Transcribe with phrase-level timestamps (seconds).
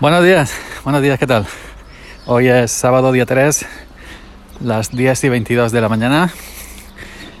[0.00, 0.52] Buenos días,
[0.84, 1.44] buenos días, ¿qué tal?
[2.24, 3.66] Hoy es sábado día 3,
[4.60, 6.32] las 10 y 22 de la mañana.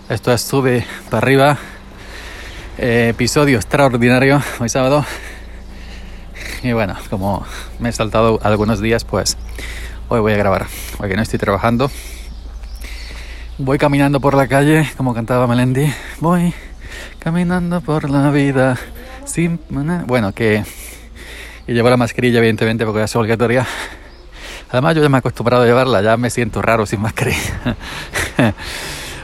[0.08, 1.58] Esto es Sube para arriba,
[2.76, 5.04] eh, episodio extraordinario hoy sábado.
[6.64, 7.46] Y bueno, como
[7.78, 9.36] me he saltado algunos días, pues
[10.08, 10.66] hoy voy a grabar.
[10.98, 11.92] Hoy no estoy trabajando,
[13.56, 15.94] voy caminando por la calle, como cantaba Melendi.
[16.18, 16.52] Voy
[17.20, 18.76] caminando por la vida
[19.26, 19.60] sin...
[19.70, 20.64] Bueno, que
[21.68, 23.66] y llevo la mascarilla, evidentemente, porque es obligatoria.
[24.70, 27.76] Además, yo ya me he acostumbrado a llevarla, ya me siento raro sin mascarilla.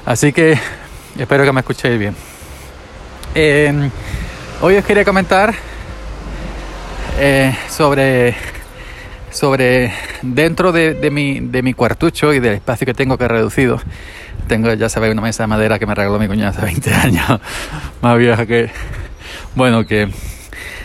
[0.06, 0.59] Así que
[1.18, 2.15] espero que me escuchéis bien.
[3.34, 3.91] Em,
[4.60, 5.54] hoy os quería comentar
[7.18, 8.37] eh, sobre,
[9.30, 13.80] sobre dentro de, mi, de mi cuartucho y del espacio que tengo que he reducido.
[14.48, 17.40] Tengo, ya sabéis, una mesa de madera que me regaló mi cuñada hace 20 años,
[18.02, 18.70] más vieja que,
[19.54, 20.10] bueno, que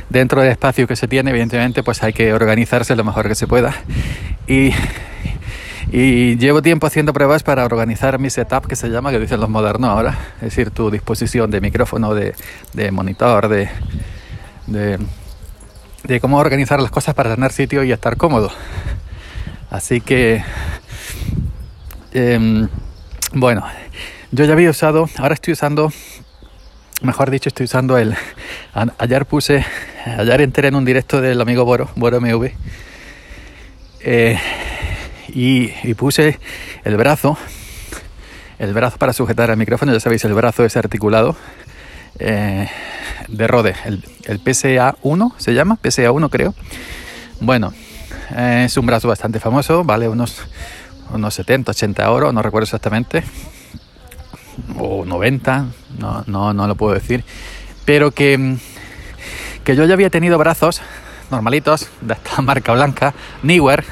[0.10, 3.48] dentro del espacio que se tiene, evidentemente, pues hay que organizarse lo mejor que se
[3.48, 3.74] pueda.
[4.48, 4.72] Y,
[5.92, 9.90] llevo tiempo haciendo pruebas para organizar mi setup, que se llama, que dicen los modernos
[9.90, 12.36] ahora, es decir, tu disposición de micrófono, de,
[12.92, 13.70] monitor, de,
[14.68, 18.52] de, cómo organizar las cosas para tener sitio y estar cómodo.
[19.72, 20.44] Así que,
[22.14, 22.68] em,
[23.34, 23.64] bueno,
[24.32, 25.92] yo ya había usado, ahora estoy usando
[27.02, 28.16] mejor dicho, estoy usando el.
[28.98, 29.66] Ayer puse,
[30.06, 32.52] ayer entré en un directo del amigo Boro, Boro MV,
[34.02, 34.40] eh,
[35.30, 36.40] y, puse
[36.84, 37.38] el brazo,
[38.58, 41.36] el brazo para sujetar el micrófono, ya sabéis, el brazo es articulado
[42.18, 42.68] eh,
[43.28, 46.56] de Rode, el, el, PSA1 se llama, PSA1 creo.
[47.42, 47.74] Bueno,
[48.36, 50.42] es un brazo bastante famoso, vale unos,
[51.14, 53.24] unos 70, 80 euros, no recuerdo exactamente.
[54.78, 55.66] O 90,
[56.00, 57.24] no, no, no lo puedo decir,
[57.86, 58.58] pero que,
[59.64, 60.82] que yo ya había tenido brazos
[61.32, 63.84] normalitos de esta marca blanca, Neewer,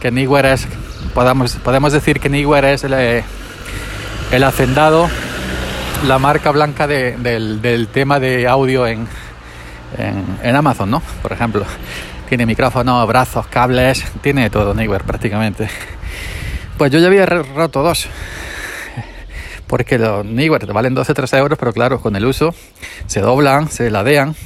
[0.00, 0.66] que Neewer es,
[1.14, 3.24] podemos, podemos decir que Neewer es el, eh,
[4.32, 5.08] el hacendado,
[6.06, 9.06] la marca blanca del, del, tema de audio en,
[10.42, 11.02] en, Amazon, ¿no?
[11.22, 11.64] Por ejemplo,
[12.28, 15.68] tiene micrófono, brazos, cables, tiene todo Neewer prácticamente.
[16.76, 18.08] Pues yo ya había roto dos
[19.66, 22.54] porque los Neewer valen 12-13 euros, pero claro, con el uso
[23.06, 24.36] se doblan, se ladean,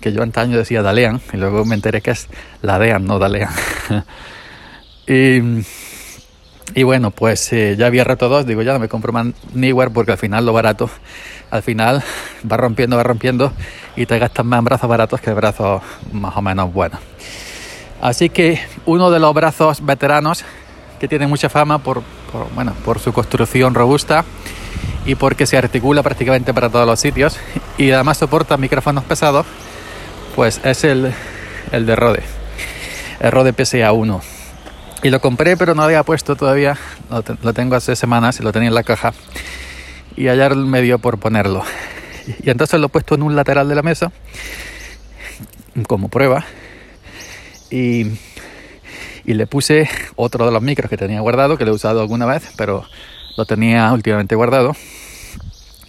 [0.00, 2.28] que yo antaño decía dalean, y luego me enteré que es
[2.62, 3.50] ladean, no dalean.
[5.06, 5.40] y,
[6.74, 9.90] y, bueno, pues eh, ya había roto dos, digo, ya no me compro más Neewer
[9.90, 10.90] porque al final lo barato,
[11.50, 12.02] al final
[12.50, 13.52] va rompiendo, va rompiendo
[13.96, 15.82] y te gastas más en brazos baratos que brazos
[16.12, 17.00] más o menos buenos.
[18.00, 20.44] Así que uno de los brazos veteranos
[21.00, 22.02] que tiene mucha fama por,
[22.54, 24.24] bueno, por su construcción robusta
[25.04, 27.38] y porque se articula prácticamente para todos los sitios
[27.78, 29.46] y además soporta micrófonos pesados,
[30.36, 31.12] pues es el,
[31.72, 32.22] el de Rode,
[33.20, 34.20] el Rode PSA1.
[35.02, 36.76] Y lo compré pero no había puesto todavía,
[37.42, 39.14] lo, tengo hace semanas y lo tenía en la caja
[40.16, 41.64] y ayer me dio por ponerlo.
[42.42, 44.12] Y entonces lo he puesto en un lateral de la mesa
[45.88, 46.44] como prueba
[47.70, 48.12] y
[49.26, 52.26] y le puse otro de los micros que tenía guardado, que lo he usado alguna
[52.26, 52.84] vez, pero
[53.36, 54.76] lo tenía últimamente guardado.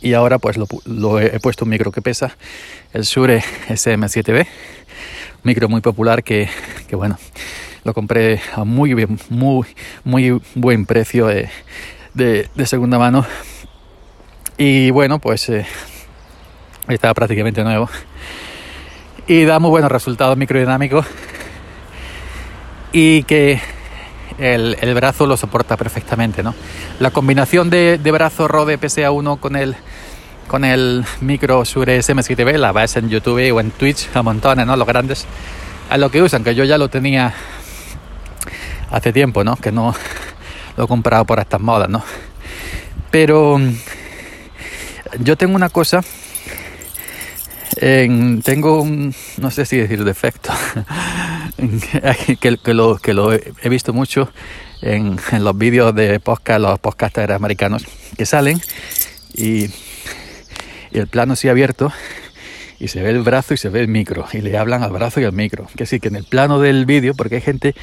[0.02, 2.36] Y ahora pues lo, he, puesto un micro que pesa,
[2.94, 4.48] el Shure SM7B,
[5.44, 6.50] micro muy popular que,
[6.92, 7.18] bueno,
[7.84, 9.68] lo compré a muy bien, muy,
[10.04, 11.50] muy buen precio de,
[12.14, 13.26] de, segunda mano.
[14.58, 15.66] Y bueno, pues eh,
[16.88, 17.90] estaba prácticamente nuevo.
[19.28, 21.06] Y da muy buenos resultados microdinámicos
[22.92, 23.60] y que
[24.38, 26.44] el, brazo lo soporta perfectamente.
[26.44, 26.54] ¿no?
[27.00, 29.76] La combinación de, brazo Rode PSA1 con el,
[30.48, 34.76] con el micro Shure SM7B la ves en YouTube o en Twitch a montones, ¿no?
[34.76, 35.26] los grandes,
[35.90, 37.34] a lo que usan, que yo ya lo tenía
[38.92, 39.56] hace tiempo, ¿no?
[39.56, 39.94] que no
[40.78, 41.90] lo he comprado por estas modas.
[41.90, 42.04] ¿no?
[43.12, 43.60] Pero
[45.20, 46.02] yo tengo una cosa
[47.80, 50.52] tengo un, no sé si decir defecto,
[52.40, 54.32] que, que, lo, que lo he visto mucho
[54.82, 57.86] en, en los vídeos de podcast, los podcasters americanos
[58.16, 58.62] que salen
[59.34, 59.66] y,
[60.92, 61.92] y el plano ha abierto
[62.80, 65.20] y se ve el brazo y se ve el micro y le hablan al brazo
[65.20, 65.68] y al micro.
[65.76, 67.76] Que sí, que en el plano del vídeo, porque hay gente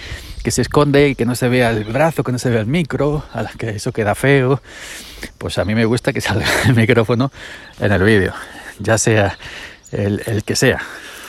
[0.43, 2.67] que se esconde y que no se vea el brazo, que no se vea el
[2.67, 4.61] micro, a las que eso queda feo,
[5.39, 7.33] pues a mí me gusta que salga el micrófono
[7.81, 8.33] en el vídeo,
[8.79, 9.37] ya sea
[9.91, 10.81] el, que sea,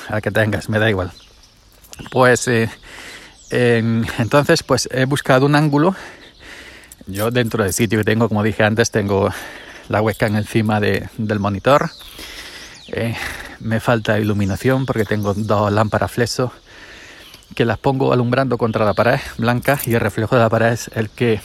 [0.10, 1.12] al que tengas, me da igual.
[2.12, 2.70] Pues eh,
[4.18, 5.96] entonces pues he buscado un ángulo.
[7.08, 9.30] Yo dentro del sitio que tengo, como dije antes, tengo
[9.90, 11.90] la webcam encima de, del monitor.
[12.88, 13.16] Eh,
[13.60, 16.52] me falta iluminación porque tengo dos lámparas flexo
[17.54, 20.90] que las pongo alumbrando contra la pared blanca y el reflejo de la pared es
[20.94, 21.42] el que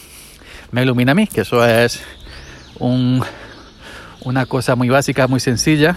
[0.72, 2.00] me ilumina a mí, que eso es
[2.78, 3.22] un,
[4.22, 5.96] una cosa muy básica, muy sencilla,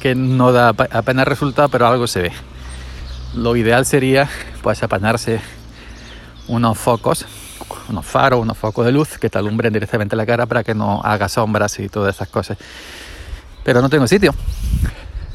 [0.00, 2.32] que no da apenas resultado, pero algo se ve.
[3.34, 4.28] Lo ideal sería
[4.60, 5.40] pues apañarse
[6.48, 7.26] unos focos,
[7.88, 11.00] unos faros, unos focos de luz que te alumbren directamente la cara para que no
[11.04, 12.58] haga sombras y todas esas cosas.
[13.62, 14.34] Pero no tengo sitio,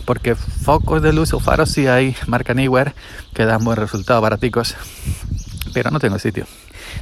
[0.06, 2.94] porque focos de luz o faros sí hay, marca Anywhere,
[3.34, 4.76] que dan buen resultado, baraticos,
[5.74, 6.48] pero no tengo sitio.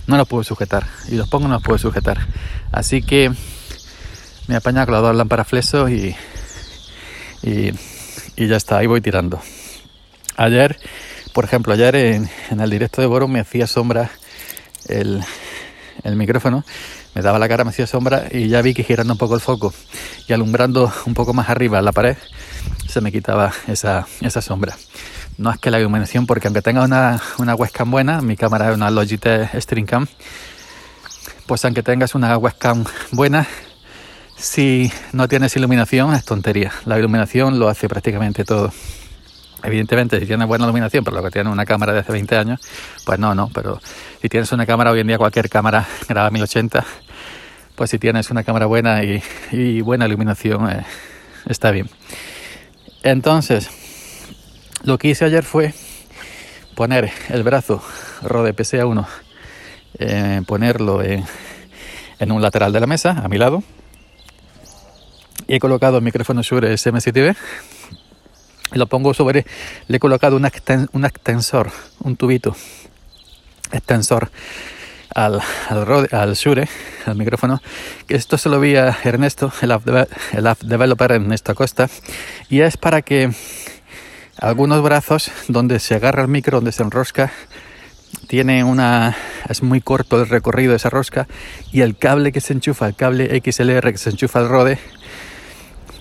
[0.05, 2.27] No los puedo sujetar, y los pongo no los puedo sujetar.
[2.71, 3.31] Así que
[4.47, 6.15] me apaña con las dos lámparas fleso y,
[7.41, 7.71] y,
[8.35, 9.41] y ya está, ahí voy tirando.
[10.35, 10.79] Ayer,
[11.33, 14.09] por ejemplo, ayer en, el directo de Boro me hacía sombra
[14.87, 15.23] el,
[16.15, 16.63] micrófono,
[17.13, 19.41] me daba la cara, me hacía sombra y ya vi que girando un poco el
[19.41, 19.73] foco
[20.27, 22.17] y alumbrando un poco más arriba la pared,
[22.87, 24.75] se me quitaba esa, esa sombra.
[25.37, 28.75] No es que la iluminación, porque aunque tenga una, una webcam buena, mi cámara es
[28.75, 30.07] una Logitech Streamcam,
[31.45, 33.47] pues aunque tengas una webcam buena,
[34.35, 36.71] si no tienes iluminación es tontería.
[36.85, 38.71] La iluminación lo hace prácticamente todo.
[39.63, 42.59] Evidentemente, si tienes buena iluminación, pero lo que tiene una cámara de hace 20 años,
[43.05, 43.49] pues no, no.
[43.53, 43.79] Pero
[44.21, 46.85] si tienes una cámara, hoy en día cualquier cámara graba 1080,
[47.75, 50.85] pues si tienes una cámara buena y, buena iluminación, eh,
[51.47, 51.89] está bien.
[53.03, 53.69] Entonces,
[54.83, 55.73] lo que hice ayer fue
[56.75, 57.81] poner el brazo
[58.21, 59.07] Rode PSA1,
[59.99, 61.23] eh, ponerlo en,
[62.19, 63.63] en, un lateral de la mesa, a mi lado,
[65.47, 67.35] y he colocado el micrófono Shure SM7B
[68.77, 69.45] lo pongo sobre,
[69.87, 72.55] le he colocado un, extensor, un tubito
[73.71, 74.31] extensor
[75.13, 76.67] al, al, al Shure,
[77.05, 77.61] al micrófono,
[78.07, 79.87] esto se lo vi a Ernesto, el app,
[80.33, 81.89] el app developer Ernesto Costa,
[82.49, 83.31] y es para que
[84.37, 87.31] algunos brazos donde se agarra el micro, donde se enrosca,
[88.27, 89.15] tiene una
[89.49, 91.27] es muy corto el recorrido de esa rosca
[91.71, 94.79] y el cable que se enchufa, el cable XLR que se enchufa al rode,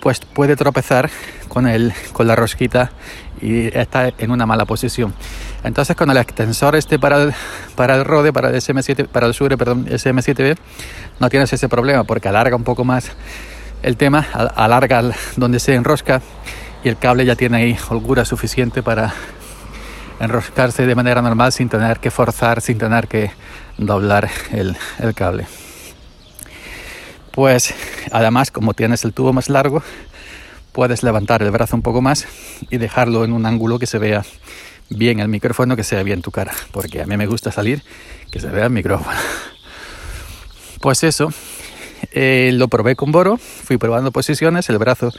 [0.02, 1.10] pues puede tropezar
[1.46, 2.90] con, el, con la rosquita
[3.40, 5.14] y está en una mala posición.
[5.62, 7.34] Entonces con el extensor este para el,
[7.76, 10.58] para Rode, para el SM7, para el Shure, perdón, SM7B,
[11.20, 13.12] no tienes ese problema porque alarga un poco más
[13.84, 14.26] el tema,
[14.56, 15.04] alarga
[15.36, 16.20] donde se enrosca
[16.82, 19.14] y el cable ya tiene ahí holgura suficiente para
[20.18, 23.30] enroscarse de manera normal sin tener que forzar, sin tener que
[23.78, 25.46] doblar el, el cable.
[27.32, 27.74] Pues
[28.12, 29.82] además como tienes el tubo más largo,
[30.72, 32.26] puedes levantar el brazo un poco más
[32.70, 34.24] y dejarlo en un ángulo que se vea
[34.90, 37.82] bien el micrófono, que se vea bien tu cara, porque a mí me gusta salir
[38.30, 39.16] que se vea el micrófono.
[40.80, 41.32] Pues eso,
[42.10, 45.12] eh, lo probé con Boro, fui probando posiciones, el brazo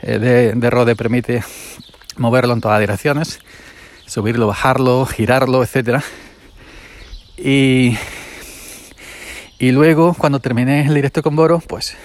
[0.00, 1.44] eh, de, de Rode permite
[2.16, 3.38] moverlo en todas direcciones,
[4.06, 6.02] subirlo, bajarlo, girarlo, etc.
[7.38, 7.96] Y
[9.58, 11.96] y luego, cuando terminé el directo con Boro, pues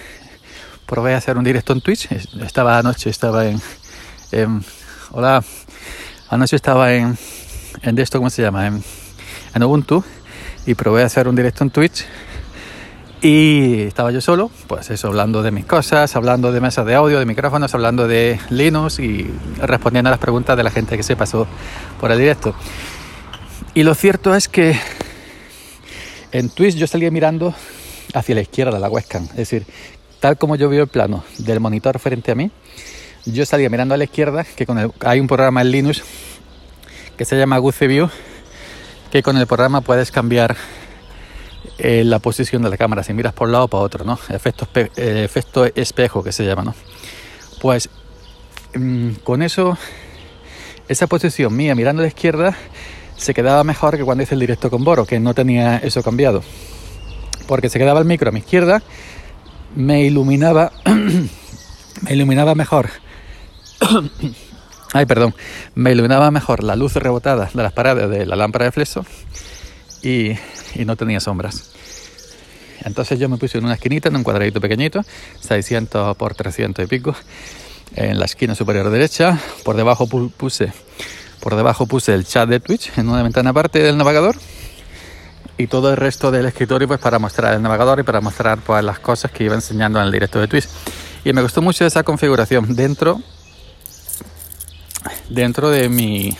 [0.86, 2.08] probé a hacer un directo en Twitch.
[2.40, 3.60] Estaba anoche, estaba en.
[5.10, 5.44] hola.
[6.30, 7.18] Anoche estaba en.
[7.82, 8.66] En esto, ¿cómo se llama?
[8.66, 8.82] En,
[9.54, 10.02] en Ubuntu.
[10.64, 12.04] Y probé hacer un directo en Twitch.
[13.20, 17.20] Y estaba yo solo, pues eso, hablando de mis cosas, hablando de mesas de audio,
[17.20, 21.14] de micrófonos, hablando de Linux y respondiendo a las preguntas de la gente que se
[21.14, 21.46] pasó
[22.00, 22.52] por el directo.
[23.74, 24.76] Y lo cierto es que
[26.32, 27.54] en Twitch yo salía mirando
[28.14, 29.66] hacia la izquierda la webcam, es decir,
[30.20, 32.50] tal como yo veo el plano del monitor frente a mí,
[33.24, 36.02] yo salía mirando a la izquierda, que con el, hay un programa en Linux
[37.16, 38.08] que se llama Goose View,
[39.10, 40.56] que con el programa puedes cambiar
[41.78, 44.18] eh, la posición de la cámara, si miras por un lado o para otro, ¿no?
[44.28, 46.74] Efecto, eh, efecto espejo que se llama, ¿no?
[47.60, 47.88] Pues
[48.74, 49.76] mm, con eso,
[50.88, 52.56] esa posición mía mirando a la izquierda,
[53.22, 56.42] se quedaba mejor que cuando hice el directo con Boro, que no tenía eso cambiado.
[57.46, 58.82] Porque se quedaba el micro a mi izquierda,
[59.76, 60.72] me iluminaba,
[62.02, 62.90] me iluminaba mejor.
[64.92, 65.34] Ay, perdón,
[65.76, 69.06] me iluminaba mejor la luz rebotada de las paredes de la lámpara de fleso
[70.02, 70.32] y,
[70.74, 71.70] y no tenía sombras.
[72.84, 75.02] Entonces yo me puse en una esquinita, en un cuadradito pequeñito,
[75.40, 77.14] 600 por 300 y pico,
[77.94, 79.38] en la esquina superior derecha.
[79.62, 80.72] Por debajo puse
[81.42, 84.36] por debajo puse el chat de Twitch en una ventana aparte del navegador
[85.58, 88.82] y todo el resto del escritorio pues para mostrar el navegador y para mostrar pues,
[88.84, 90.68] las cosas que iba enseñando en el directo de Twitch.
[91.24, 93.20] Y me gustó mucho esa configuración dentro
[95.28, 96.36] dentro de mi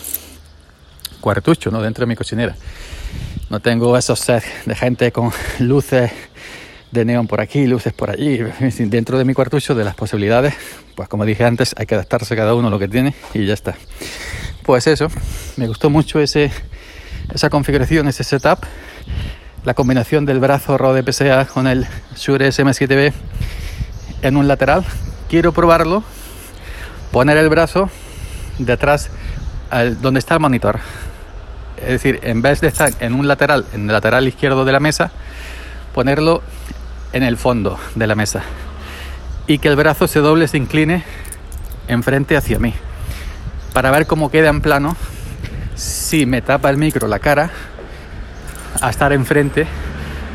[1.20, 1.82] cuartucho, ¿no?
[1.82, 2.54] dentro de mi cocinera.
[3.50, 6.12] No tengo esos sets de gente con luces
[6.92, 8.38] de neón por aquí, luces por allí.
[8.78, 10.54] Dentro de mi cuartucho, de las posibilidades,
[10.94, 13.54] pues como dije antes, hay que adaptarse cada uno a lo que tiene y ya
[13.54, 13.74] está.
[14.64, 15.08] Pues eso,
[15.56, 16.52] me gustó mucho ese,
[17.34, 18.60] esa configuración, ese setup,
[19.64, 23.12] la combinación del brazo Rode PSA con el Shure SM7B
[24.22, 24.84] en un lateral.
[25.28, 26.04] Quiero probarlo,
[27.10, 27.90] poner el brazo
[28.58, 29.10] detrás
[30.00, 30.78] donde está el monitor.
[31.78, 34.80] Es decir, en vez de estar en un lateral, en el lateral izquierdo de la
[34.80, 35.10] mesa,
[35.92, 36.42] ponerlo
[37.12, 38.42] en el fondo de la mesa
[39.48, 41.02] y que el brazo se doble, se incline
[41.88, 42.74] enfrente hacia mí
[43.72, 44.96] para ver cómo queda en plano
[45.74, 47.50] si me tapa el micro la cara
[48.80, 49.66] a estar enfrente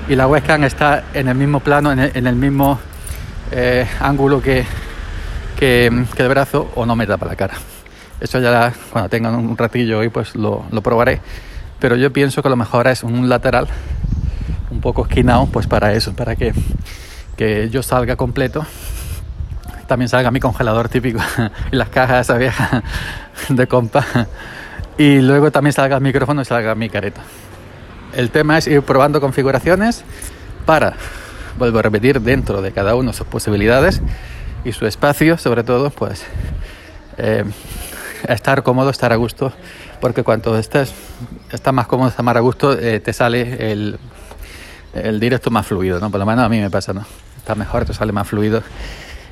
[0.10, 2.80] y la webcam está en el mismo plano, en el, mismo
[3.52, 4.66] eh, ángulo que,
[5.60, 7.56] que, el brazo o no me tapa la cara.
[8.20, 11.20] Eso ya cuando tenga un ratillo hoy pues lo, lo probaré.
[11.80, 13.68] Pero yo pienso que lo mejor es un lateral
[14.72, 16.54] un poco esquinado pues para eso, para que,
[17.36, 18.66] que yo salga completo
[19.88, 21.20] también salga mi congelador típico
[21.72, 22.84] y las cajas esa vieja
[23.50, 24.06] de compa.
[24.98, 27.22] Y luego también salga el micrófono y salga mi careta.
[28.14, 30.04] El tema es ir probando configuraciones
[30.66, 30.94] para
[31.58, 34.02] vuelvo a repetir dentro de cada uno sus posibilidades
[34.64, 36.24] y su espacio sobre todo pues
[37.18, 37.44] eh,
[38.28, 39.52] estar cómodo estar a gusto
[40.00, 40.94] porque cuanto estés
[41.52, 43.98] estás más cómodo estás más a gusto eh, te sale el,
[44.94, 47.06] el directo más fluido no por lo menos a mí me pasa no
[47.38, 48.62] está mejor te sale más fluido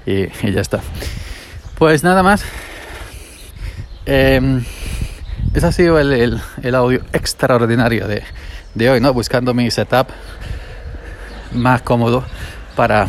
[0.06, 0.82] y, ya está.
[1.78, 2.44] Pues nada más.
[4.06, 4.62] Eh,
[5.54, 6.42] ese ha sido el,
[6.74, 8.24] audio extraordinario de,
[8.74, 9.14] de, hoy, ¿no?
[9.14, 10.08] Buscando mi setup
[11.54, 12.26] más cómodo
[12.76, 13.08] para,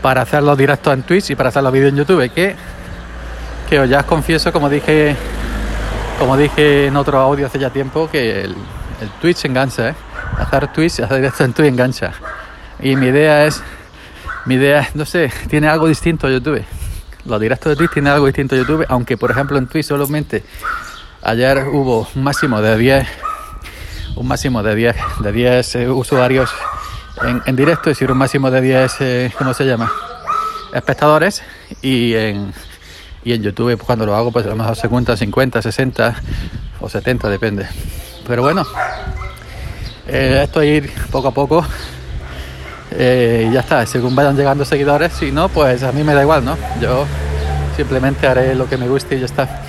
[0.00, 2.32] para hacerlo directo en Twitch y para hacerlo vídeo en YouTube.
[2.32, 2.56] Que,
[3.68, 5.14] que ya os confieso, como dije,
[6.18, 8.56] como dije en otro audio hace ya tiempo, que el,
[9.00, 9.94] el Twitch engancha, ¿eh?
[10.38, 12.12] Hacer Twitch, hacer directo en Twitch engancha.
[12.80, 13.62] Y mi idea es
[14.46, 16.64] mi idea, no sé, tiene algo distinto a YouTube.
[17.24, 20.44] Los directos de Twitch tienen algo distinto a YouTube, aunque por ejemplo en Twitch solamente
[21.22, 23.08] ayer hubo un máximo de 10
[24.16, 26.50] un máximo de 10 de 10 eh, usuarios
[27.46, 29.90] en, directo, es decir, un máximo de 10 eh, ¿cómo se llama?
[30.74, 31.42] espectadores
[31.80, 32.52] y en
[33.24, 36.14] y en YouTube pues, cuando lo hago pues a lo mejor se cuentan 50, 60
[36.80, 37.66] o 70 depende.
[38.26, 38.66] Pero bueno,
[40.06, 41.66] eh, esto ir poco a poco
[42.96, 46.22] eh, y ya está, según vayan llegando seguidores, si no, pues a mí me da
[46.22, 46.56] igual, ¿no?
[46.80, 47.06] Yo
[47.76, 49.62] simplemente haré lo que me guste y ya está.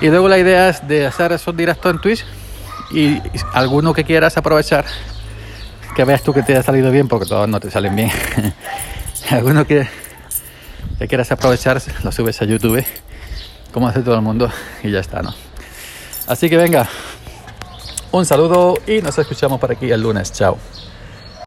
[0.00, 2.24] Y luego la idea es de hacer esos directos en Twitch
[2.90, 3.20] y
[3.52, 4.84] alguno que quieras aprovechar,
[5.96, 8.12] que veas tú que te ha salido bien, porque todos no te salen bien.
[9.30, 9.88] alguno que,
[10.98, 12.84] que quieras aprovechar, lo subes a YouTube,
[13.72, 14.50] como hace todo el mundo,
[14.84, 15.34] y ya está, ¿no?
[16.28, 16.88] Así que venga,
[18.12, 20.32] un saludo y nos escuchamos por aquí el lunes.
[20.32, 20.58] Chao.